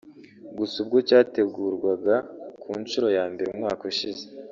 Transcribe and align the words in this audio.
Gusa 0.57 0.75
ubwo 0.83 0.97
cyategurwaga 1.07 2.15
ku 2.61 2.69
nshuro 2.81 3.07
ya 3.17 3.25
mbere 3.31 3.47
umwaka 3.49 3.81
ushize 3.91 4.25